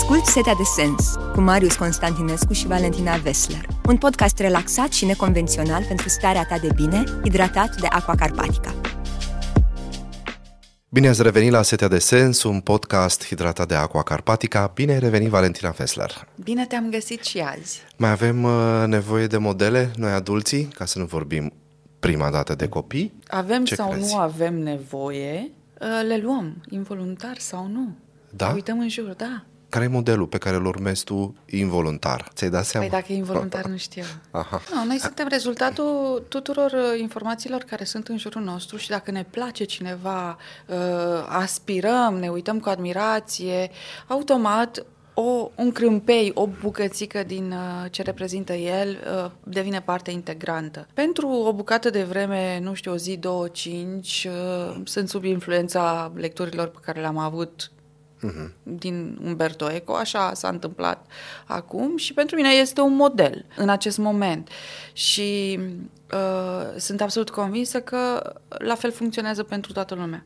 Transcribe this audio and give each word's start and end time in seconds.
Ascult 0.00 0.24
Setea 0.24 0.54
de 0.54 0.62
Sens 0.62 1.14
cu 1.32 1.40
Marius 1.40 1.76
Constantinescu 1.76 2.52
și 2.52 2.66
Valentina 2.66 3.16
Vesler, 3.16 3.66
un 3.88 3.96
podcast 3.96 4.38
relaxat 4.38 4.92
și 4.92 5.04
neconvențional 5.04 5.84
pentru 5.88 6.08
starea 6.08 6.44
ta 6.44 6.58
de 6.58 6.68
bine, 6.74 7.04
hidratat 7.22 7.80
de 7.80 7.86
Aqua 7.86 8.14
Carpatica. 8.14 8.74
Bine 10.88 11.08
ați 11.08 11.22
revenit 11.22 11.50
la 11.50 11.62
Setea 11.62 11.88
de 11.88 11.98
Sens, 11.98 12.42
un 12.42 12.60
podcast 12.60 13.26
hidratat 13.26 13.68
de 13.68 13.74
Aqua 13.74 14.02
Carpatica. 14.02 14.70
Bine 14.74 14.92
ai 14.92 14.98
revenit, 14.98 15.28
Valentina 15.28 15.70
Vesler. 15.70 16.28
Bine 16.44 16.66
te-am 16.66 16.90
găsit 16.90 17.24
și 17.24 17.38
azi. 17.38 17.82
Mai 17.96 18.10
avem 18.10 18.42
uh, 18.42 18.84
nevoie 18.86 19.26
de 19.26 19.36
modele, 19.38 19.90
noi 19.96 20.10
adulții, 20.10 20.64
ca 20.64 20.84
să 20.84 20.98
nu 20.98 21.04
vorbim 21.04 21.52
prima 21.98 22.30
dată 22.30 22.54
de 22.54 22.68
copii? 22.68 23.12
Avem 23.28 23.64
Ce 23.64 23.74
sau 23.74 23.90
crezi? 23.90 24.12
nu 24.14 24.18
avem 24.20 24.58
nevoie, 24.58 25.50
uh, 25.80 26.06
le 26.08 26.20
luăm, 26.22 26.62
involuntar 26.68 27.38
sau 27.38 27.66
nu. 27.66 27.96
Da? 28.30 28.46
Ne 28.46 28.54
uităm 28.54 28.78
în 28.78 28.88
jur, 28.88 29.14
da. 29.16 29.44
Care 29.70 29.84
e 29.84 29.88
modelul 29.88 30.26
pe 30.26 30.38
care 30.38 30.56
îl 30.56 30.66
urmezi 30.66 31.04
tu 31.04 31.34
involuntar? 31.46 32.28
Ți-ai 32.34 32.50
dat 32.50 32.64
seama? 32.64 32.86
Păi 32.86 32.98
dacă 33.00 33.12
e 33.12 33.16
involuntar, 33.16 33.64
nu 33.64 33.76
știu. 33.76 34.02
Aha. 34.30 34.62
Nu, 34.74 34.84
noi 34.84 34.98
suntem 34.98 35.26
rezultatul 35.28 36.22
tuturor 36.28 36.70
uh, 36.70 37.00
informațiilor 37.00 37.60
care 37.62 37.84
sunt 37.84 38.08
în 38.08 38.18
jurul 38.18 38.42
nostru 38.42 38.76
și 38.76 38.88
dacă 38.88 39.10
ne 39.10 39.24
place 39.30 39.64
cineva, 39.64 40.36
uh, 40.66 40.76
aspirăm, 41.28 42.14
ne 42.14 42.28
uităm 42.28 42.60
cu 42.60 42.68
admirație, 42.68 43.70
automat 44.06 44.84
o, 45.14 45.50
un 45.54 45.72
crâmpei, 45.72 46.30
o 46.34 46.46
bucățică 46.46 47.22
din 47.22 47.52
uh, 47.52 47.90
ce 47.90 48.02
reprezintă 48.02 48.52
el 48.52 48.88
uh, 48.88 49.30
devine 49.44 49.80
parte 49.80 50.10
integrantă. 50.10 50.86
Pentru 50.94 51.28
o 51.28 51.52
bucată 51.52 51.90
de 51.90 52.02
vreme, 52.02 52.60
nu 52.62 52.74
știu, 52.74 52.92
o 52.92 52.96
zi, 52.96 53.16
două, 53.16 53.48
cinci, 53.48 54.28
uh, 54.30 54.80
sunt 54.84 55.08
sub 55.08 55.24
influența 55.24 56.12
lecturilor 56.14 56.68
pe 56.68 56.78
care 56.82 57.00
le-am 57.00 57.18
avut 57.18 57.70
din 58.62 59.18
Umberto 59.24 59.70
Eco, 59.70 59.94
așa 59.94 60.34
s-a 60.34 60.48
întâmplat 60.48 61.06
acum 61.46 61.96
și 61.96 62.14
pentru 62.14 62.36
mine 62.36 62.48
este 62.48 62.80
un 62.80 62.94
model 62.94 63.44
în 63.56 63.68
acest 63.68 63.98
moment. 63.98 64.48
Și 64.92 65.58
uh, 66.12 66.76
sunt 66.76 67.00
absolut 67.00 67.30
convinsă 67.30 67.80
că 67.80 68.32
la 68.48 68.74
fel 68.74 68.92
funcționează 68.92 69.42
pentru 69.42 69.72
toată 69.72 69.94
lumea. 69.94 70.22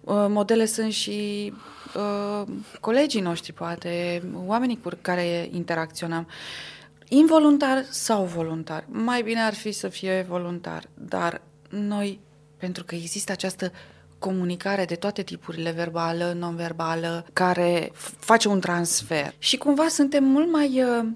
Uh, 0.00 0.26
modele 0.28 0.66
sunt 0.66 0.92
și 0.92 1.52
uh, 1.94 2.48
colegii 2.80 3.20
noștri, 3.20 3.52
poate, 3.52 4.22
oamenii 4.46 4.80
cu 4.82 4.90
care 5.00 5.48
interacționăm. 5.52 6.28
Involuntar 7.08 7.84
sau 7.90 8.24
voluntar. 8.24 8.84
Mai 8.88 9.22
bine 9.22 9.40
ar 9.40 9.54
fi 9.54 9.72
să 9.72 9.88
fie 9.88 10.26
voluntar, 10.28 10.88
dar 10.94 11.40
noi, 11.68 12.20
pentru 12.56 12.84
că 12.84 12.94
există 12.94 13.32
această 13.32 13.72
comunicare 14.18 14.84
de 14.84 14.94
toate 14.94 15.22
tipurile, 15.22 15.70
verbală, 15.70 16.32
non-verbală, 16.32 17.26
care 17.32 17.90
f- 17.92 18.18
face 18.18 18.48
un 18.48 18.60
transfer. 18.60 19.34
Și 19.38 19.56
cumva 19.56 19.88
suntem 19.88 20.24
mult 20.24 20.52
mai 20.52 20.82
uh, 20.82 21.06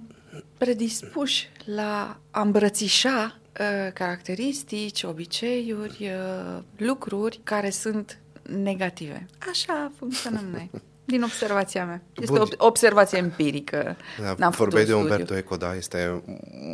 predispuși 0.59 1.49
la 1.65 2.21
a 2.31 2.41
îmbrățișa 2.41 3.39
uh, 3.61 3.93
caracteristici, 3.93 5.03
obiceiuri, 5.03 5.99
uh, 6.01 6.63
lucruri 6.77 7.41
care 7.45 7.71
sunt 7.71 8.19
negative. 8.43 9.27
Așa 9.51 9.93
funcționăm 9.99 10.45
noi. 10.53 10.71
Din 11.11 11.23
observația 11.23 11.85
mea. 11.85 12.03
Este 12.21 12.39
Bun. 12.39 12.49
o 12.59 12.67
observație 12.67 13.19
empirică. 13.19 13.97
Da, 14.23 14.25
N-am 14.25 14.37
făcut 14.39 14.57
Vorbeai 14.57 14.85
de 14.85 14.95
un 14.95 14.99
studiu. 14.99 15.15
Umberto 15.19 15.37
Eco, 15.37 15.57
da? 15.57 15.75
Este 15.75 16.23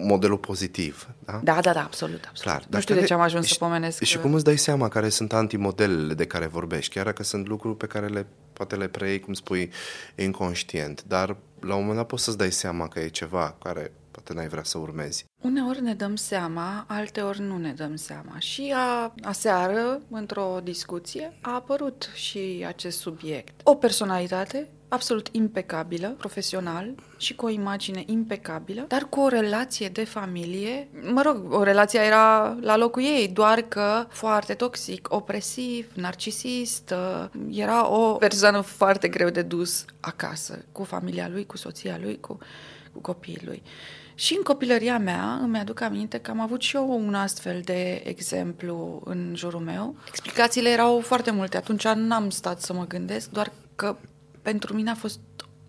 modelul 0.05 0.39
pozitiv, 0.39 1.09
da? 1.25 1.41
Da, 1.45 1.59
da, 1.61 1.73
da, 1.73 1.81
absolut, 1.83 2.25
absolut. 2.29 2.41
Clar. 2.43 2.61
nu 2.61 2.67
dar 2.69 2.81
știu 2.81 2.95
de 2.95 3.01
care- 3.01 3.13
ce 3.13 3.19
am 3.19 3.25
ajuns 3.27 3.47
să 3.47 3.53
și- 3.53 3.59
pomenesc. 3.59 4.03
Și 4.03 4.17
uh, 4.17 4.23
cum 4.23 4.35
îți 4.35 4.45
dai 4.45 4.57
seama 4.59 4.89
care 4.89 5.09
sunt 5.09 5.33
antimodelele 5.33 6.15
de 6.15 6.25
care 6.27 6.47
vorbești? 6.47 6.95
Chiar 6.95 7.05
dacă 7.05 7.23
sunt 7.23 7.49
lucruri 7.49 7.77
pe 7.77 7.87
care 7.87 8.07
le, 8.07 8.27
poate 8.53 8.77
le 8.77 8.87
preiei, 8.89 9.21
cum 9.21 9.33
spui, 9.35 9.71
inconștient, 10.15 11.03
dar 11.07 11.37
la 11.61 11.75
un 11.75 11.81
moment 11.81 11.97
dat 11.99 12.07
poți 12.07 12.25
să-ți 12.25 12.39
dai 12.39 12.53
seama 12.53 12.89
că 12.89 13.01
e 13.01 13.09
ceva 13.09 13.57
care 13.63 13.93
poate 14.27 14.41
n-ai 14.41 14.49
vrea 14.49 14.63
să 14.63 14.79
urmezi. 14.79 15.25
Uneori 15.43 15.83
ne 15.83 15.95
dăm 15.95 16.17
seama, 16.17 16.85
alteori 16.89 17.41
nu 17.41 17.59
ne 17.59 17.73
dăm 17.73 17.97
seama. 17.97 18.39
Și 18.39 18.73
a, 18.77 19.15
aseară, 19.23 20.01
într-o 20.11 20.61
discuție, 20.63 21.33
a 21.41 21.55
apărut 21.55 22.11
și 22.15 22.65
acest 22.67 22.99
subiect. 22.99 23.61
O 23.65 23.75
personalitate 23.75 24.69
absolut 24.97 25.29
impecabilă, 25.33 26.09
profesional 26.09 26.95
și 27.17 27.35
cu 27.35 27.47
o 27.47 27.49
imagine 27.49 28.03
impecabilă, 28.07 28.85
dar 28.89 29.07
cu 29.09 29.21
o 29.21 29.29
relație 29.29 29.89
de 29.89 30.05
familie, 30.05 30.89
mă 31.13 31.23
rog, 31.23 31.53
o 31.53 31.63
relație 31.63 32.01
era 32.01 32.57
la 32.61 32.77
locul 32.77 33.03
ei, 33.03 33.29
doar 33.29 33.61
că 33.61 34.07
foarte 34.09 34.55
toxic, 34.55 35.07
opresiv, 35.11 35.91
narcisist, 35.95 36.95
uh, 36.95 37.29
era 37.51 37.89
o 37.89 38.13
persoană 38.13 38.61
foarte 38.61 39.09
greu 39.09 39.29
de 39.29 39.43
dus 39.43 39.85
acasă, 40.01 40.65
cu 40.73 40.85
familia 40.85 41.29
lui, 41.29 41.47
cu 41.47 41.57
soția 41.57 41.99
lui, 42.03 42.21
cu, 42.21 42.39
cu 42.93 43.01
copiii 43.01 43.43
lui. 43.45 43.63
Și 44.19 44.35
în 44.37 44.43
copilăria 44.43 44.99
mea 44.99 45.39
îmi 45.43 45.59
aduc 45.59 45.81
aminte 45.81 46.19
că 46.19 46.31
am 46.31 46.41
avut 46.41 46.61
și 46.61 46.77
eu 46.77 46.91
un 46.91 47.15
astfel 47.15 47.61
de 47.65 48.03
exemplu 48.05 49.03
în 49.05 49.33
jurul 49.35 49.61
meu. 49.61 49.97
Explicațiile 50.09 50.69
erau 50.69 51.01
foarte 51.01 51.31
multe. 51.31 51.57
Atunci 51.57 51.87
n-am 51.87 52.31
stat 52.31 52.61
să 52.61 52.73
mă 52.73 52.87
gândesc, 52.87 53.31
doar 53.31 53.53
că 53.75 53.97
pentru 54.47 54.75
mine 54.75 54.91
a 54.91 54.95
fost 54.95 55.21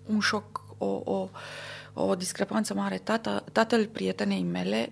un 0.05 0.19
șoc, 0.19 0.63
o, 0.77 1.01
o, 1.05 1.29
o 1.93 2.15
discrepanță 2.15 2.73
mare. 2.73 2.97
Tata, 2.97 3.43
tatăl 3.51 3.85
prietenei 3.85 4.43
mele 4.43 4.91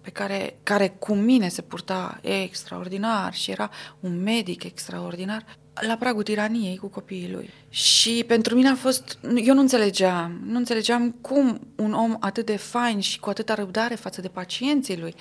pe 0.00 0.10
care, 0.10 0.58
care 0.62 0.88
cu 0.88 1.14
mine 1.14 1.48
se 1.48 1.62
purta 1.62 2.18
extraordinar 2.22 3.34
și 3.34 3.50
era 3.50 3.70
un 4.00 4.22
medic 4.22 4.64
extraordinar, 4.64 5.44
la 5.86 5.96
pragul 5.96 6.22
tiraniei 6.22 6.76
cu 6.76 6.86
copiii 6.86 7.30
lui. 7.32 7.50
Și 7.68 8.24
pentru 8.26 8.54
mine 8.54 8.68
a 8.68 8.74
fost, 8.74 9.18
eu 9.44 9.54
nu 9.54 9.60
înțelegeam, 9.60 10.40
nu 10.44 10.56
înțelegeam 10.56 11.10
cum 11.10 11.60
un 11.76 11.92
om 11.92 12.16
atât 12.20 12.46
de 12.46 12.56
fain 12.56 13.00
și 13.00 13.20
cu 13.20 13.30
atâta 13.30 13.54
răbdare 13.54 13.94
față 13.94 14.20
de 14.20 14.28
pacienții 14.28 14.98
lui 14.98 15.14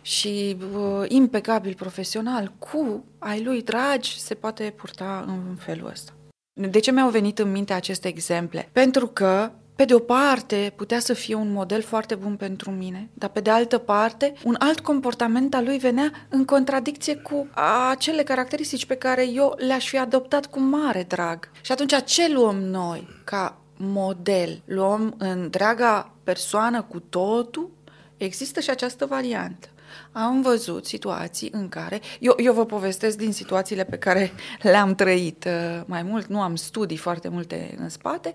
și 0.00 0.56
uh, 0.74 1.04
impecabil 1.08 1.74
profesional, 1.74 2.52
cu 2.58 3.04
ai 3.18 3.42
lui 3.42 3.62
dragi, 3.62 4.20
se 4.20 4.34
poate 4.34 4.74
purta 4.76 5.24
în 5.26 5.56
felul 5.56 5.88
ăsta. 5.88 6.12
De 6.54 6.78
ce 6.78 6.90
mi-au 6.90 7.10
venit 7.10 7.38
în 7.38 7.50
minte 7.50 7.72
aceste 7.72 8.08
exemple? 8.08 8.68
Pentru 8.72 9.06
că 9.06 9.50
pe 9.76 9.84
de 9.84 9.94
o 9.94 9.98
parte, 9.98 10.72
putea 10.76 10.98
să 10.98 11.12
fie 11.12 11.34
un 11.34 11.52
model 11.52 11.82
foarte 11.82 12.14
bun 12.14 12.36
pentru 12.36 12.70
mine, 12.70 13.08
dar 13.14 13.30
pe 13.30 13.40
de 13.40 13.50
altă 13.50 13.78
parte, 13.78 14.32
un 14.44 14.56
alt 14.58 14.80
comportament 14.80 15.54
al 15.54 15.64
lui 15.64 15.78
venea 15.78 16.10
în 16.28 16.44
contradicție 16.44 17.16
cu 17.16 17.48
acele 17.90 18.22
caracteristici 18.22 18.86
pe 18.86 18.94
care 18.94 19.28
eu 19.28 19.54
le-aș 19.56 19.88
fi 19.88 19.98
adoptat 19.98 20.46
cu 20.46 20.60
mare 20.60 21.02
drag. 21.08 21.50
Și 21.60 21.72
atunci, 21.72 22.04
ce 22.04 22.32
luăm 22.32 22.56
noi 22.56 23.08
ca 23.24 23.60
model? 23.76 24.62
Luăm 24.64 25.14
întreaga 25.18 26.14
persoană 26.24 26.82
cu 26.82 26.98
totul? 27.00 27.70
Există 28.16 28.60
și 28.60 28.70
această 28.70 29.06
variantă. 29.06 29.68
Am 30.12 30.42
văzut 30.42 30.86
situații 30.86 31.48
în 31.52 31.68
care, 31.68 32.00
eu, 32.20 32.34
eu 32.36 32.52
vă 32.52 32.64
povestesc 32.64 33.16
din 33.16 33.32
situațiile 33.32 33.84
pe 33.84 33.98
care 33.98 34.32
le-am 34.62 34.94
trăit 34.94 35.44
uh, 35.44 35.82
mai 35.86 36.02
mult, 36.02 36.26
nu 36.26 36.40
am 36.40 36.56
studii 36.56 36.96
foarte 36.96 37.28
multe 37.28 37.74
în 37.78 37.88
spate, 37.88 38.34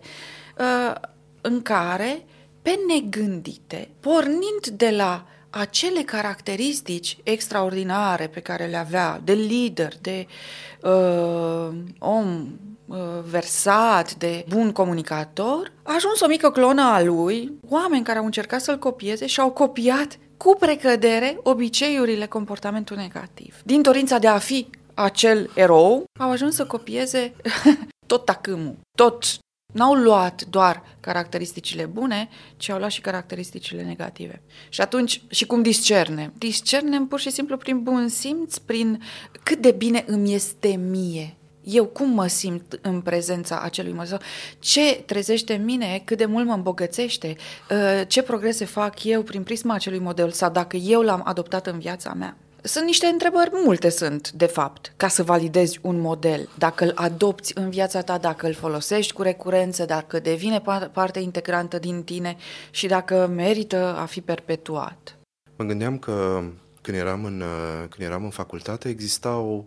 uh, 0.57 0.95
în 1.41 1.61
care, 1.61 2.25
pe 2.61 2.79
negândite, 2.87 3.89
pornind 3.99 4.67
de 4.71 4.89
la 4.89 5.25
acele 5.49 6.01
caracteristici 6.01 7.17
extraordinare 7.23 8.27
pe 8.27 8.39
care 8.39 8.65
le 8.65 8.77
avea 8.77 9.21
de 9.23 9.33
lider, 9.33 9.93
de 10.01 10.27
uh, 10.81 11.69
om 11.99 12.47
uh, 12.85 12.97
versat, 13.29 14.15
de 14.15 14.45
bun 14.49 14.71
comunicator, 14.71 15.71
a 15.83 15.93
ajuns 15.95 16.19
o 16.19 16.27
mică 16.27 16.51
clonă 16.51 16.81
a 16.81 17.03
lui, 17.03 17.51
oameni 17.69 18.03
care 18.03 18.17
au 18.19 18.25
încercat 18.25 18.61
să-l 18.61 18.77
copieze 18.77 19.25
și 19.25 19.39
au 19.39 19.51
copiat 19.51 20.17
cu 20.37 20.55
precădere 20.59 21.37
obiceiurile, 21.43 22.25
comportamentul 22.25 22.97
negativ. 22.97 23.55
Din 23.63 23.81
dorința 23.81 24.17
de 24.17 24.27
a 24.27 24.37
fi 24.37 24.69
acel 24.93 25.49
erou, 25.53 26.05
au 26.19 26.29
ajuns 26.31 26.55
să 26.55 26.65
copieze 26.65 27.33
tot 28.05 28.25
tacâmul, 28.25 28.75
tot 28.97 29.23
N-au 29.73 29.93
luat 29.93 30.43
doar 30.45 30.83
caracteristicile 30.99 31.85
bune, 31.85 32.29
ci 32.57 32.69
au 32.69 32.77
luat 32.77 32.91
și 32.91 33.01
caracteristicile 33.01 33.83
negative. 33.83 34.41
Și 34.69 34.81
atunci, 34.81 35.21
și 35.29 35.45
cum 35.45 35.61
discernem? 35.61 36.33
Discernem 36.37 37.07
pur 37.07 37.19
și 37.19 37.29
simplu 37.29 37.57
prin 37.57 37.83
bun 37.83 38.07
simț, 38.07 38.57
prin 38.57 39.03
cât 39.43 39.57
de 39.57 39.71
bine 39.71 40.03
îmi 40.07 40.33
este 40.33 40.67
mie. 40.67 41.35
Eu 41.69 41.85
cum 41.85 42.09
mă 42.09 42.27
simt 42.27 42.79
în 42.81 43.01
prezența 43.01 43.59
acelui 43.59 43.93
model? 43.93 44.21
Ce 44.59 45.03
trezește 45.05 45.53
în 45.53 45.63
mine? 45.63 46.01
Cât 46.05 46.17
de 46.17 46.25
mult 46.25 46.45
mă 46.45 46.53
îmbogățește? 46.53 47.35
Uh, 47.71 48.01
Ce 48.07 48.21
progrese 48.21 48.65
fac 48.65 49.03
eu 49.03 49.21
prin 49.21 49.43
prisma 49.43 49.73
acelui 49.73 49.99
model? 49.99 50.31
Sau 50.31 50.51
dacă 50.51 50.77
eu 50.77 51.01
l-am 51.01 51.21
adoptat 51.25 51.67
în 51.67 51.79
viața 51.79 52.13
mea? 52.13 52.37
Sunt 52.61 52.85
niște 52.85 53.05
întrebări, 53.05 53.49
multe 53.53 53.89
sunt, 53.89 54.31
de 54.31 54.45
fapt, 54.45 54.93
ca 54.97 55.07
să 55.07 55.23
validezi 55.23 55.79
un 55.81 55.99
model. 55.99 56.49
Dacă 56.57 56.83
îl 56.83 56.91
adopți 56.95 57.51
în 57.55 57.69
viața 57.69 58.01
ta, 58.01 58.17
dacă 58.17 58.47
îl 58.47 58.53
folosești 58.53 59.13
cu 59.13 59.21
recurență, 59.21 59.85
dacă 59.85 60.19
devine 60.19 60.61
pa- 60.61 60.91
parte 60.91 61.19
integrantă 61.19 61.79
din 61.79 62.03
tine 62.03 62.37
și 62.71 62.87
dacă 62.87 63.31
merită 63.35 63.95
a 63.97 64.05
fi 64.05 64.21
perpetuat. 64.21 65.17
Mă 65.55 65.65
gândeam 65.65 65.97
că 65.97 66.43
când 66.81 66.97
eram 66.97 67.25
în, 67.25 67.41
uh, 67.41 67.87
când 67.89 68.07
eram 68.09 68.23
în 68.23 68.29
facultate 68.29 68.89
exista, 68.89 69.37
o, 69.37 69.63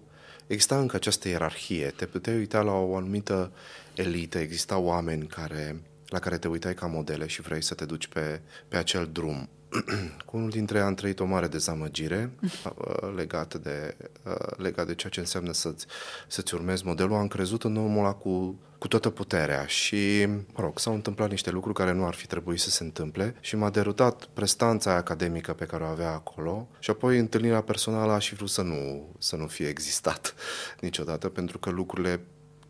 exista 0.53 0.79
încă 0.79 0.97
această 0.97 1.29
ierarhie. 1.29 1.87
Te 1.87 2.07
puteai 2.07 2.37
uita 2.37 2.61
la 2.61 2.73
o 2.73 2.97
anumită 2.97 3.53
elită, 3.95 4.39
exista 4.39 4.79
oameni 4.79 5.27
care 5.27 5.81
la 6.07 6.19
care 6.19 6.39
te 6.39 6.49
uitai 6.49 6.75
ca 6.75 6.87
modele 6.87 7.27
și 7.27 7.41
vrei 7.41 7.63
să 7.63 7.75
te 7.75 7.85
duci 7.85 8.07
pe, 8.07 8.41
pe 8.69 8.77
acel 8.77 9.09
drum. 9.13 9.49
Cu 10.27 10.37
unul 10.37 10.51
dintre 10.51 10.79
ei 10.79 10.85
am 10.85 10.95
trăit 10.95 11.21
o 11.21 11.25
mare 11.25 11.47
dezamăgire 11.47 12.31
uh, 12.41 13.15
legată 13.17 13.59
de, 13.59 13.97
uh, 14.25 14.57
legat 14.57 14.87
de 14.87 14.95
ceea 14.95 15.13
ce 15.13 15.21
înseamnă 15.21 15.53
să-ți, 15.53 15.87
să-ți 16.29 16.55
urmezi 16.55 16.87
modelul. 16.87 17.15
Am 17.15 17.29
crezut 17.29 17.65
în 17.65 17.77
omul 17.77 17.99
ăla 17.99 18.13
cu, 18.13 18.59
cu 18.79 18.89
toată 18.89 19.11
puterea 19.11 19.67
și, 19.67 20.27
mă 20.27 20.57
rog, 20.57 20.79
s-au 20.79 20.95
întâmplat 20.95 21.31
niște 21.31 21.51
lucruri 21.51 21.77
care 21.77 21.93
nu 21.93 22.07
ar 22.07 22.15
fi 22.15 22.27
trebuit 22.27 22.61
să 22.61 22.71
se 22.71 22.85
întâmple 22.85 23.35
și 23.41 23.57
m-a 23.57 23.71
derutat 23.71 24.25
prestanța 24.33 24.95
academică 24.95 25.53
pe 25.53 25.65
care 25.65 25.83
o 25.83 25.87
avea 25.87 26.11
acolo 26.11 26.69
și 26.79 26.91
apoi 26.91 27.19
întâlnirea 27.19 27.63
personală 27.63 28.19
și 28.19 28.35
vrut 28.35 28.51
să 28.51 28.63
nu, 28.63 29.09
să 29.19 29.37
nu 29.37 29.47
fie 29.47 29.69
existat 29.69 30.35
niciodată 30.81 31.29
pentru 31.29 31.59
că 31.59 31.71
lucrurile 31.71 32.21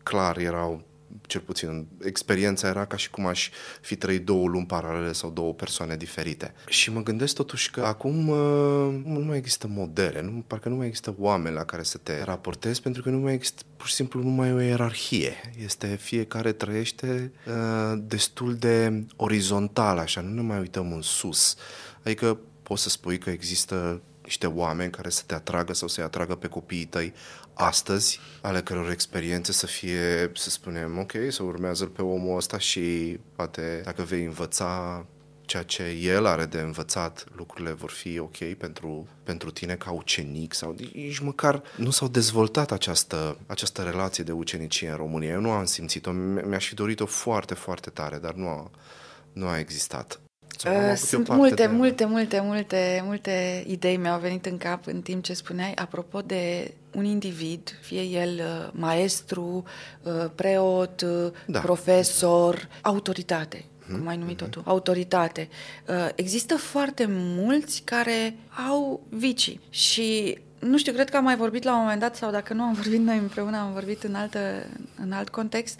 clar 0.03 0.37
erau 0.37 0.81
cel 1.27 1.41
puțin 1.41 1.87
experiența 2.03 2.67
era 2.67 2.85
ca 2.85 2.97
și 2.97 3.09
cum 3.09 3.25
aș 3.25 3.49
fi 3.81 3.95
trăit 3.95 4.25
două 4.25 4.47
lumi 4.47 4.65
paralele 4.65 5.11
sau 5.13 5.29
două 5.29 5.53
persoane 5.53 5.95
diferite. 5.95 6.53
Și 6.67 6.91
mă 6.91 7.03
gândesc 7.03 7.35
totuși 7.35 7.71
că 7.71 7.81
acum 7.81 8.27
uh, 8.27 9.01
nu 9.05 9.19
mai 9.19 9.37
există 9.37 9.67
modele, 9.67 10.21
nu, 10.21 10.43
parcă 10.47 10.69
nu 10.69 10.75
mai 10.75 10.87
există 10.87 11.15
oameni 11.17 11.55
la 11.55 11.63
care 11.63 11.83
să 11.83 11.97
te 11.97 12.23
raportezi, 12.23 12.81
pentru 12.81 13.01
că 13.01 13.09
nu 13.09 13.17
mai 13.17 13.33
există, 13.33 13.61
pur 13.77 13.87
și 13.87 13.93
simplu, 13.93 14.21
nu 14.21 14.29
mai 14.29 14.49
e 14.49 14.53
o 14.53 14.59
ierarhie. 14.59 15.33
Este 15.63 15.87
fiecare 15.87 16.51
trăiește 16.51 17.31
uh, 17.47 17.99
destul 18.01 18.55
de 18.55 19.05
orizontal, 19.15 19.97
așa, 19.97 20.21
nu 20.21 20.33
ne 20.33 20.41
mai 20.41 20.59
uităm 20.59 20.91
în 20.91 21.01
sus. 21.01 21.55
Adică 22.03 22.39
poți 22.63 22.81
să 22.81 22.89
spui 22.89 23.17
că 23.17 23.29
există 23.29 24.01
niște 24.23 24.47
oameni 24.47 24.91
care 24.91 25.09
să 25.09 25.23
te 25.25 25.33
atragă 25.33 25.73
sau 25.73 25.87
să-i 25.87 26.03
atragă 26.03 26.35
pe 26.35 26.47
copiii 26.47 26.85
tăi 26.85 27.13
astăzi, 27.53 28.19
ale 28.41 28.61
căror 28.61 28.91
experiențe 28.91 29.51
să 29.51 29.65
fie, 29.65 30.31
să 30.35 30.49
spunem, 30.49 30.97
ok, 30.99 31.11
să 31.29 31.43
urmează 31.43 31.85
pe 31.85 32.01
omul 32.01 32.37
ăsta 32.37 32.57
și 32.57 33.17
poate 33.35 33.81
dacă 33.83 34.03
vei 34.03 34.23
învăța 34.23 35.05
ceea 35.51 35.63
ce 35.63 35.83
el 35.83 36.25
are 36.25 36.45
de 36.45 36.59
învățat, 36.59 37.25
lucrurile 37.35 37.71
vor 37.71 37.89
fi 37.89 38.19
ok 38.19 38.37
pentru, 38.57 39.07
pentru 39.23 39.51
tine 39.51 39.75
ca 39.75 39.91
ucenic 39.91 40.53
sau 40.53 40.75
nici 40.93 41.19
măcar 41.19 41.63
nu 41.75 41.89
s-au 41.89 42.07
dezvoltat 42.07 42.71
această, 42.71 43.37
această 43.47 43.81
relație 43.81 44.23
de 44.23 44.31
ucenicie 44.31 44.89
în 44.89 44.95
România. 44.95 45.29
Eu 45.29 45.39
nu 45.39 45.51
am 45.51 45.65
simțit-o, 45.65 46.11
mi-aș 46.11 46.67
fi 46.67 46.73
dorit-o 46.73 47.05
foarte, 47.05 47.53
foarte 47.53 47.89
tare, 47.89 48.17
dar 48.17 48.33
nu 48.33 48.47
a, 48.47 48.71
nu 49.33 49.47
a 49.47 49.59
existat. 49.59 50.21
Uh, 50.65 50.95
sunt 50.95 51.27
multe, 51.27 51.55
de... 51.55 51.67
multe, 51.67 52.05
multe, 52.05 52.39
multe, 52.43 53.01
multe 53.05 53.63
idei 53.67 53.97
mi-au 53.97 54.19
venit 54.19 54.45
în 54.45 54.57
cap 54.57 54.87
în 54.87 55.01
timp 55.01 55.23
ce 55.23 55.33
spuneai 55.33 55.73
apropo 55.73 56.21
de 56.21 56.73
un 56.91 57.05
individ, 57.05 57.77
fie 57.81 58.01
el 58.01 58.29
uh, 58.29 58.69
maestru, 58.71 59.63
uh, 60.03 60.25
preot, 60.35 61.01
uh, 61.01 61.31
da. 61.45 61.59
profesor, 61.59 62.67
autoritate 62.81 63.65
hmm. 63.85 63.97
cum 63.97 64.07
ai 64.07 64.17
numit-o 64.17 64.45
tu, 64.45 64.61
autoritate. 64.65 65.49
Uh, 65.87 66.09
există 66.15 66.55
foarte 66.55 67.05
mulți 67.09 67.81
care 67.85 68.35
au 68.69 69.01
vicii 69.09 69.59
și 69.69 70.37
nu 70.59 70.77
știu, 70.77 70.93
cred 70.93 71.09
că 71.09 71.17
am 71.17 71.23
mai 71.23 71.35
vorbit 71.35 71.63
la 71.63 71.73
un 71.73 71.79
moment 71.79 71.99
dat 71.99 72.15
sau 72.15 72.31
dacă 72.31 72.53
nu 72.53 72.63
am 72.63 72.73
vorbit 72.81 72.99
noi 72.99 73.17
împreună, 73.17 73.57
am 73.57 73.73
vorbit 73.73 74.03
în, 74.03 74.15
altă, 74.15 74.39
în 74.95 75.11
alt 75.11 75.29
context. 75.29 75.79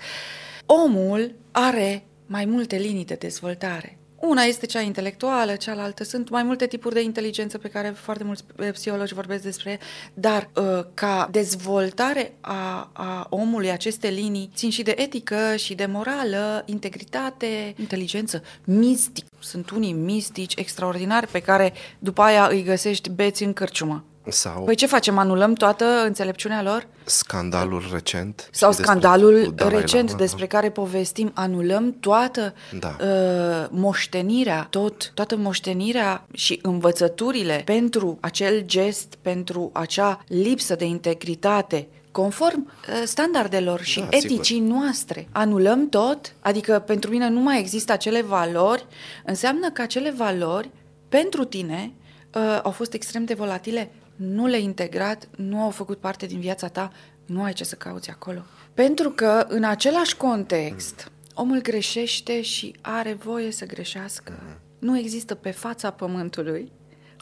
Omul 0.66 1.36
are 1.52 2.04
mai 2.26 2.46
multe 2.46 2.76
linii 2.76 3.06
de 3.06 3.14
dezvoltare. 3.14 3.98
Una 4.22 4.44
este 4.44 4.66
cea 4.66 4.82
intelectuală, 4.82 5.56
cealaltă 5.56 6.04
sunt 6.04 6.30
mai 6.30 6.44
multe 6.44 6.68
tipuri 6.68 6.94
de 6.94 7.02
inteligență 7.02 7.58
pe 7.58 7.68
care 7.68 7.90
foarte 7.90 8.24
mulți 8.24 8.44
psihologi 8.72 9.14
vorbesc 9.14 9.44
despre, 9.44 9.80
dar 10.14 10.50
uh, 10.56 10.64
ca 10.94 11.28
dezvoltare 11.32 12.34
a, 12.42 12.90
a 12.94 13.28
omului 13.30 13.72
aceste 13.72 14.08
linii 14.08 14.52
țin 14.56 14.70
și 14.70 14.84
de 14.84 14.94
etică 14.98 15.56
și 15.56 15.76
de 15.76 15.86
morală, 15.86 16.64
integritate, 16.66 17.74
inteligență, 17.80 18.44
mistic. 18.64 19.26
Sunt 19.40 19.70
unii 19.70 19.94
mistici 19.94 20.56
extraordinari 20.56 21.28
pe 21.28 21.40
care 21.42 21.74
după 22.00 22.22
aia 22.22 22.48
îi 22.48 22.64
găsești 22.64 23.10
beți 23.10 23.44
în 23.44 23.54
cărciumă. 23.54 24.06
Sau 24.32 24.64
păi 24.64 24.76
ce 24.76 24.86
facem? 24.86 25.18
Anulăm 25.18 25.54
toată 25.54 25.86
înțelepciunea 26.06 26.62
lor? 26.62 26.88
Scandalul 27.04 27.84
recent. 27.92 28.50
Sau 28.52 28.72
scandalul 28.72 29.54
recent 29.58 30.08
Lama. 30.08 30.20
despre 30.20 30.48
care 30.48 30.70
povestim. 30.70 31.32
Anulăm 31.34 31.96
toată 32.00 32.54
da. 32.80 32.96
uh, 33.02 33.68
moștenirea, 33.70 34.68
tot, 34.70 35.12
toată 35.14 35.36
moștenirea 35.36 36.26
și 36.34 36.60
învățăturile 36.62 37.62
pentru 37.66 38.18
acel 38.22 38.62
gest, 38.66 39.16
pentru 39.22 39.70
acea 39.74 40.24
lipsă 40.28 40.76
de 40.76 40.86
integritate 40.86 41.88
conform 42.12 42.72
uh, 42.72 43.02
standardelor 43.06 43.82
și 43.82 44.00
da, 44.00 44.08
eticii 44.10 44.56
sigur. 44.56 44.78
noastre. 44.78 45.28
Anulăm 45.32 45.90
tot? 45.90 46.34
Adică 46.40 46.84
pentru 46.86 47.10
mine 47.10 47.30
nu 47.30 47.40
mai 47.40 47.60
există 47.60 47.92
acele 47.92 48.22
valori, 48.22 48.86
înseamnă 49.26 49.70
că 49.70 49.82
acele 49.82 50.12
valori 50.12 50.70
pentru 51.10 51.44
tine 51.44 51.92
uh, 52.34 52.60
au 52.64 52.72
fost 52.72 52.94
extrem 52.94 53.26
de 53.26 53.34
volatile 53.34 53.92
nu 54.16 54.46
le-ai 54.46 54.64
integrat, 54.64 55.30
nu 55.36 55.62
au 55.62 55.70
făcut 55.70 55.98
parte 55.98 56.26
din 56.26 56.40
viața 56.40 56.68
ta, 56.68 56.92
nu 57.26 57.44
ai 57.44 57.54
ce 57.54 57.64
să 57.64 57.76
cauți 57.76 58.10
acolo. 58.10 58.42
Pentru 58.74 59.10
că 59.10 59.46
în 59.48 59.64
același 59.64 60.18
context, 60.18 61.12
omul 61.34 61.62
greșește 61.62 62.42
și 62.42 62.76
are 62.82 63.14
voie 63.14 63.52
să 63.52 63.66
greșească. 63.66 64.60
Nu 64.80 64.98
există 64.98 65.36
pe 65.36 65.52
fața 65.52 65.92
pământului 65.92 66.72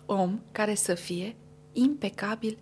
om 0.05 0.39
care 0.51 0.75
să 0.75 0.93
fie 0.93 1.35
impecabil 1.73 2.57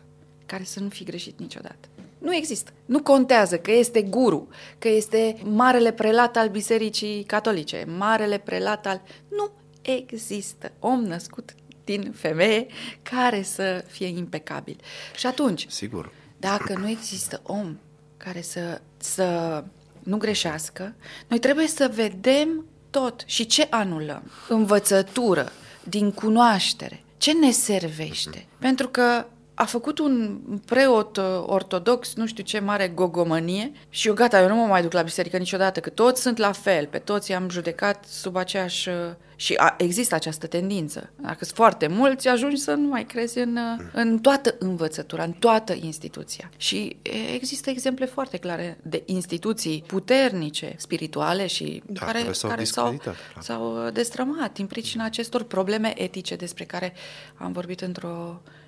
100%, 0.00 0.02
care 0.46 0.64
să 0.64 0.80
nu 0.80 0.88
fi 0.88 1.04
greșit 1.04 1.38
niciodată. 1.38 1.88
Nu 2.18 2.34
există. 2.34 2.72
Nu 2.86 3.02
contează 3.02 3.58
că 3.58 3.72
este 3.72 4.02
guru, 4.02 4.48
că 4.78 4.88
este 4.88 5.36
marele 5.44 5.92
prelat 5.92 6.36
al 6.36 6.48
Bisericii 6.48 7.22
Catolice, 7.22 7.84
marele 7.88 8.38
prelat 8.38 8.86
al... 8.86 9.02
Nu 9.28 9.50
există 9.82 10.72
om 10.78 11.04
născut 11.04 11.54
din 11.84 12.12
femeie 12.12 12.66
care 13.02 13.42
să 13.42 13.84
fie 13.88 14.06
impecabil. 14.06 14.76
Și 15.16 15.26
atunci, 15.26 15.66
Sigur. 15.68 16.12
dacă 16.38 16.78
nu 16.78 16.88
există 16.88 17.40
om 17.42 17.76
care 18.16 18.40
să, 18.40 18.80
să 18.96 19.64
nu 20.02 20.16
greșească, 20.16 20.94
noi 21.28 21.38
trebuie 21.38 21.66
să 21.66 21.90
vedem 21.94 22.64
tot 22.90 23.22
și 23.26 23.46
ce 23.46 23.66
anulăm. 23.70 24.30
Învățătură, 24.48 25.52
din 25.84 26.12
cunoaștere, 26.12 27.02
ce 27.16 27.32
ne 27.32 27.50
servește. 27.50 28.46
Pentru 28.58 28.88
că 28.88 29.26
a 29.60 29.64
făcut 29.64 29.98
un 29.98 30.40
preot 30.66 31.16
uh, 31.16 31.24
ortodox, 31.46 32.14
nu 32.14 32.26
știu 32.26 32.42
ce 32.42 32.58
mare 32.58 32.88
gogomănie 32.88 33.72
și 33.88 34.08
eu 34.08 34.14
gata, 34.14 34.40
eu 34.40 34.48
nu 34.48 34.54
mă 34.54 34.66
mai 34.66 34.82
duc 34.82 34.92
la 34.92 35.02
biserică 35.02 35.36
niciodată, 35.36 35.80
că 35.80 35.90
toți 35.90 36.22
sunt 36.22 36.38
la 36.38 36.52
fel, 36.52 36.86
pe 36.86 36.98
toți 36.98 37.30
i-am 37.30 37.48
judecat 37.48 38.04
sub 38.04 38.36
aceeași... 38.36 38.88
Uh, 38.88 38.94
și 39.36 39.54
a, 39.54 39.74
există 39.78 40.14
această 40.14 40.46
tendință. 40.46 41.10
Dacă 41.16 41.44
sunt 41.44 41.56
foarte 41.56 41.86
mulți, 41.86 42.28
ajungi 42.28 42.56
să 42.56 42.72
nu 42.72 42.88
mai 42.88 43.04
crezi 43.04 43.38
în, 43.38 43.56
uh, 43.56 43.84
în 43.92 44.18
toată 44.18 44.54
învățătura, 44.58 45.22
în 45.22 45.32
toată 45.32 45.72
instituția. 45.80 46.50
Și 46.56 46.96
există 47.34 47.70
exemple 47.70 48.06
foarte 48.06 48.36
clare 48.36 48.78
de 48.82 49.02
instituții 49.06 49.84
puternice, 49.86 50.74
spirituale 50.76 51.46
și 51.46 51.82
da, 51.86 52.04
care, 52.04 52.18
care, 52.18 52.32
s-au, 52.32 52.50
care 52.50 52.64
s-au, 52.64 53.00
s-au 53.38 53.90
destrămat 53.92 54.52
din 54.52 54.66
pricina 54.66 55.04
acestor 55.04 55.42
probleme 55.42 56.02
etice 56.02 56.36
despre 56.36 56.64
care 56.64 56.92
am 57.34 57.52
vorbit 57.52 57.80
într-o 57.80 58.40
uh, 58.44 58.58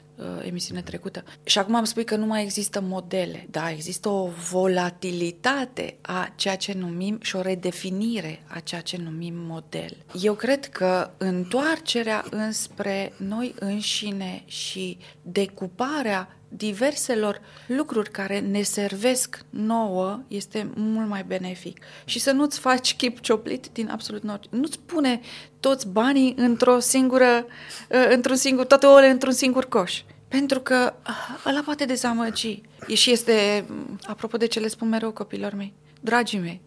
emisiune 0.42 0.82
trecută. 0.82 1.24
Și 1.44 1.58
acum 1.58 1.74
am 1.74 1.84
spus 1.84 2.02
că 2.02 2.16
nu 2.16 2.26
mai 2.26 2.42
există 2.42 2.80
modele, 2.80 3.46
da, 3.50 3.70
există 3.70 4.08
o 4.08 4.28
volatilitate 4.50 5.96
a 6.00 6.32
ceea 6.34 6.56
ce 6.56 6.72
numim 6.72 7.18
și 7.22 7.36
o 7.36 7.40
redefinire 7.40 8.42
a 8.46 8.58
ceea 8.58 8.80
ce 8.80 8.96
numim 8.96 9.34
model. 9.36 9.96
Eu 10.20 10.34
cred 10.34 10.66
că 10.66 11.10
întoarcerea 11.16 12.24
înspre 12.30 13.12
noi 13.16 13.54
înșine 13.58 14.42
și 14.46 14.98
decuparea 15.22 16.36
diverselor 16.56 17.40
lucruri 17.66 18.10
care 18.10 18.40
ne 18.40 18.62
servesc 18.62 19.44
nouă 19.50 20.20
este 20.28 20.70
mult 20.74 21.08
mai 21.08 21.24
benefic. 21.24 21.78
Și 22.04 22.18
să 22.18 22.30
nu-ți 22.30 22.58
faci 22.58 22.96
chip 22.96 23.20
cioplit 23.20 23.68
din 23.72 23.88
absolut 23.88 24.22
noric. 24.22 24.50
Nu-ți 24.50 24.78
pune 24.78 25.20
toți 25.60 25.88
banii 25.88 26.34
într-o 26.36 26.78
singură, 26.78 27.46
uh, 27.88 28.06
într-un 28.10 28.36
singur, 28.36 28.64
toate 28.64 28.86
ouăle 28.86 29.08
într-un 29.08 29.32
singur 29.32 29.64
coș. 29.64 30.02
Pentru 30.32 30.60
că 30.60 30.94
uh, 31.08 31.42
ăla 31.46 31.60
poate 31.64 31.84
dezamăgi. 31.84 32.60
Și 32.94 33.10
este, 33.10 33.66
apropo 34.06 34.36
de 34.36 34.46
ce 34.46 34.60
le 34.60 34.68
spun 34.68 34.88
mereu 34.88 35.10
copilor 35.10 35.54
mei, 35.54 35.72
dragii 36.00 36.38
mei, 36.38 36.60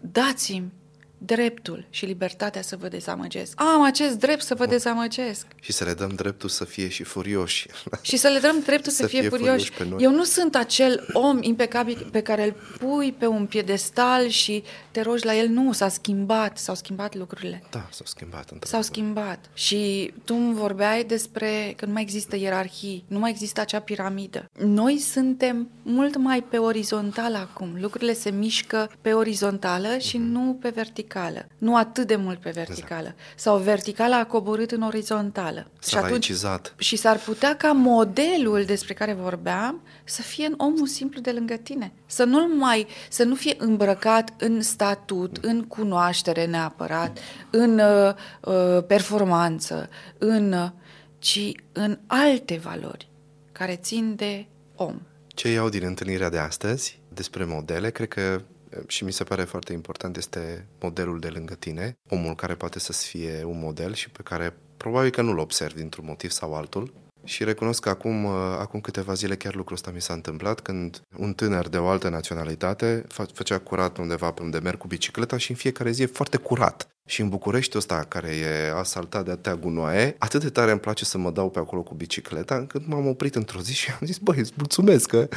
dați-mi 0.00 0.72
dreptul 1.18 1.86
și 1.90 2.04
libertatea 2.04 2.62
să 2.62 2.76
vă 2.76 2.88
dezamăgesc. 2.88 3.60
Am 3.60 3.82
acest 3.82 4.18
drept 4.18 4.42
să 4.42 4.54
vă 4.54 4.66
dezamăgesc. 4.66 5.46
Și 5.60 5.72
să 5.72 5.84
le 5.84 5.92
dăm 5.92 6.08
dreptul 6.08 6.48
să 6.48 6.64
fie 6.64 6.88
și 6.88 7.02
furioși. 7.02 7.66
Și 8.02 8.16
să 8.16 8.28
le 8.28 8.38
dăm 8.38 8.60
dreptul 8.60 8.92
să, 8.92 9.02
Să 9.02 9.06
fie, 9.08 9.20
fie 9.20 9.28
furioși. 9.28 9.50
furioși 9.50 9.72
pe 9.72 9.84
noi. 9.84 10.02
Eu 10.02 10.10
nu 10.10 10.24
sunt 10.24 10.54
acel 10.56 11.06
om 11.12 11.38
impecabil 11.42 12.08
pe 12.12 12.20
care 12.22 12.44
îl 12.44 12.54
pui 12.78 13.12
pe 13.12 13.26
un 13.26 13.46
piedestal 13.46 14.26
și 14.28 14.62
te 14.90 15.00
rogi 15.00 15.24
la 15.24 15.34
el. 15.36 15.48
Nu, 15.48 15.72
s-a 15.72 15.88
schimbat, 15.88 16.58
s-au 16.58 16.74
schimbat 16.74 17.14
lucrurile. 17.14 17.62
Da, 17.70 17.88
s-au 17.90 18.06
schimbat. 18.06 18.42
S-au 18.44 18.52
într-adevăr. 18.52 18.84
schimbat. 18.84 19.50
Și 19.54 20.12
tu 20.24 20.34
îmi 20.34 20.54
vorbeai 20.54 21.04
despre 21.04 21.72
că 21.76 21.86
nu 21.86 21.92
mai 21.92 22.02
există 22.02 22.36
ierarhii, 22.36 23.04
nu 23.08 23.18
mai 23.18 23.30
există 23.30 23.60
acea 23.60 23.80
piramidă. 23.80 24.44
Noi 24.64 24.98
suntem 24.98 25.68
mult 25.82 26.16
mai 26.16 26.42
pe 26.42 26.56
orizontal 26.58 27.34
acum. 27.34 27.76
Lucrurile 27.80 28.12
se 28.12 28.30
mișcă 28.30 28.90
pe 29.00 29.12
orizontală 29.12 29.98
și 29.98 30.16
Mhm. 30.18 30.26
nu 30.30 30.58
pe 30.60 30.68
verticală. 31.08 31.46
Nu 31.58 31.76
atât 31.76 32.06
de 32.06 32.16
mult 32.16 32.38
pe 32.38 32.50
verticală. 32.50 33.14
Sau 33.36 33.58
verticala 33.58 34.18
a 34.18 34.24
coborât 34.24 34.70
în 34.70 34.82
orizontală. 34.82 35.70
S-a 35.78 36.00
laicizat. 36.00 36.74
și 36.78 36.96
s-ar 36.96 37.18
putea 37.18 37.56
ca 37.56 37.72
modelul 37.72 38.64
despre 38.64 38.94
care 38.94 39.12
vorbeam 39.12 39.82
să 40.04 40.22
fie 40.22 40.46
în 40.46 40.54
omul 40.56 40.86
simplu 40.86 41.20
de 41.20 41.30
lângă 41.30 41.54
tine. 41.54 41.92
Să 42.06 42.24
nu 42.24 42.56
mai, 42.56 42.86
să 43.08 43.24
nu 43.24 43.34
fie 43.34 43.54
îmbrăcat 43.58 44.34
în 44.38 44.62
statut, 44.62 45.36
în 45.40 45.64
cunoaștere 45.64 46.46
neapărat, 46.46 47.18
în 47.50 47.78
uh, 47.78 48.14
uh, 48.40 48.84
performanță, 48.86 49.88
în, 50.18 50.52
uh, 50.52 50.70
ci 51.18 51.52
în 51.72 51.98
alte 52.06 52.60
valori 52.62 53.08
care 53.52 53.76
țin 53.76 54.14
de 54.16 54.46
om. 54.74 55.00
Ce 55.26 55.48
iau 55.48 55.68
din 55.68 55.82
întâlnirea 55.84 56.28
de 56.28 56.38
astăzi 56.38 57.00
despre 57.08 57.44
modele, 57.44 57.90
cred 57.90 58.08
că 58.08 58.42
și 58.86 59.04
mi 59.04 59.12
se 59.12 59.24
pare 59.24 59.42
foarte 59.42 59.72
important 59.72 60.16
este 60.16 60.66
modelul 60.80 61.20
de 61.20 61.28
lângă 61.28 61.54
tine, 61.54 61.98
omul 62.08 62.34
care 62.34 62.54
poate 62.54 62.78
să 62.78 62.92
fie 62.92 63.44
un 63.44 63.58
model 63.58 63.94
și 63.94 64.10
pe 64.10 64.22
care 64.22 64.56
probabil 64.76 65.10
că 65.10 65.22
nu-l 65.22 65.38
observi 65.38 65.78
dintr-un 65.78 66.04
motiv 66.04 66.30
sau 66.30 66.54
altul. 66.54 66.92
Și 67.24 67.44
recunosc 67.44 67.82
că 67.82 67.88
acum, 67.88 68.24
uh, 68.24 68.32
acum 68.58 68.80
câteva 68.80 69.12
zile 69.12 69.36
chiar 69.36 69.54
lucrul 69.54 69.76
ăsta 69.76 69.90
mi 69.90 70.00
s-a 70.00 70.12
întâmplat 70.12 70.60
când 70.60 71.02
un 71.16 71.32
tânăr 71.32 71.68
de 71.68 71.78
o 71.78 71.88
altă 71.88 72.08
naționalitate 72.08 73.04
fa- 73.06 73.32
făcea 73.32 73.58
curat 73.58 73.96
undeva 73.96 74.30
pe 74.30 74.42
unde 74.42 74.58
merg 74.58 74.78
cu 74.78 74.86
bicicleta 74.86 75.36
și 75.36 75.50
în 75.50 75.56
fiecare 75.56 75.90
zi 75.90 76.02
e 76.02 76.06
foarte 76.06 76.36
curat. 76.36 76.88
Și 77.10 77.20
în 77.20 77.28
București 77.28 77.76
ăsta 77.76 78.04
care 78.08 78.28
e 78.28 78.72
asaltat 78.78 79.24
de 79.24 79.30
atâtea 79.30 79.54
gunoaie, 79.54 80.14
atât 80.18 80.42
de 80.42 80.48
tare 80.50 80.70
îmi 80.70 80.80
place 80.80 81.04
să 81.04 81.18
mă 81.18 81.30
dau 81.30 81.50
pe 81.50 81.58
acolo 81.58 81.82
cu 81.82 81.94
bicicleta, 81.94 82.54
încât 82.54 82.86
m-am 82.86 83.06
oprit 83.06 83.34
într-o 83.34 83.60
zi 83.60 83.74
și 83.74 83.90
am 83.90 84.06
zis, 84.06 84.18
băi, 84.18 84.38
îți 84.38 84.52
mulțumesc 84.56 85.08
că 85.08 85.28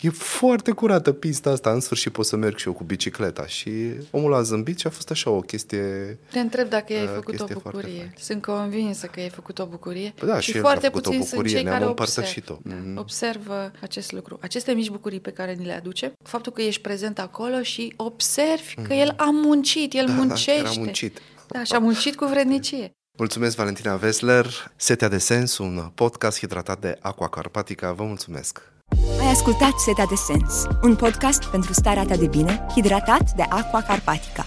e 0.00 0.10
foarte 0.10 0.70
curată 0.70 1.12
pista 1.12 1.50
asta, 1.50 1.70
în 1.72 1.80
sfârșit 1.80 2.12
pot 2.12 2.26
să 2.26 2.36
merg 2.36 2.56
și 2.56 2.66
eu 2.66 2.72
cu 2.74 2.84
bicicleta. 2.84 3.46
Și 3.46 3.70
omul 4.10 4.34
a 4.34 4.42
zâmbit 4.42 4.78
și 4.78 4.86
a 4.86 4.90
fost 4.90 5.10
așa 5.10 5.30
o 5.30 5.40
chestie... 5.40 6.18
Te 6.30 6.38
întreb 6.38 6.68
dacă 6.68 6.92
ai 6.92 7.02
Uh, 7.02 7.08
făcut 7.14 7.40
o 7.40 7.44
chestie 7.44 7.54
foarte 7.54 7.68
bucurie. 7.78 7.96
faină. 7.98 8.12
Sunt 8.18 8.42
convinsă 8.44 9.06
că 9.06 9.20
ai 9.20 9.28
făcut 9.28 9.58
o 9.58 9.66
bucurie. 9.66 10.12
Păi 10.18 10.28
da, 10.28 10.40
și 10.40 10.50
și 10.50 10.56
el 10.56 10.62
foarte 10.62 10.86
a 10.86 10.88
făcut 10.90 11.06
o 11.06 11.08
puțini 11.08 11.24
sunt 11.26 11.34
bucurie, 11.34 11.54
cei 11.54 11.64
ne-am 11.64 11.76
care 11.76 11.88
împărtășit-o. 11.88 12.52
observ, 12.52 12.82
Mhm. 12.84 12.94
da, 12.94 13.00
observă 13.00 13.72
acest 13.80 14.12
lucru. 14.12 14.38
Aceste 14.42 14.72
mici 14.72 14.90
bucurii 14.90 15.20
pe 15.20 15.30
care 15.30 15.52
ni 15.58 15.64
le 15.64 15.72
aduce, 15.72 16.12
faptul 16.22 16.52
că 16.52 16.62
ești 16.62 16.80
prezent 16.80 17.18
acolo 17.18 17.62
și 17.62 17.92
observi 17.96 18.74
că 18.88 18.94
el 18.94 19.14
a 19.16 19.30
muncit, 19.32 19.92
el 19.94 20.04
Mhm. 20.04 20.10
Da, 20.10 20.16
da, 20.20 20.22
muncește. 20.26 20.52
era 20.52 20.70
muncit. 20.76 21.15
Da, 21.48 21.64
și 21.64 21.72
a 21.72 21.78
muncit 21.78 22.16
cu 22.16 22.24
vrednicie. 22.24 22.90
Mulțumesc, 23.18 23.56
Valentina 23.56 23.96
Vesler. 23.96 24.46
Setea 24.76 25.08
de 25.08 25.18
Sens, 25.18 25.58
un 25.58 25.90
podcast 25.94 26.38
hidratat 26.38 26.80
de 26.80 26.98
Aqua 27.00 27.28
Carpatica. 27.28 27.92
Vă 27.92 28.04
mulțumesc! 28.04 28.62
Ai 29.20 29.30
ascultat 29.30 29.78
Setea 29.78 30.06
de 30.06 30.14
Sens, 30.14 30.66
un 30.82 30.96
podcast 30.96 31.44
pentru 31.44 31.72
starea 31.72 32.04
ta 32.04 32.16
de 32.16 32.26
bine, 32.26 32.66
hidratat 32.74 33.30
de 33.36 33.42
Aqua 33.42 33.82
Carpatica. 33.82 34.46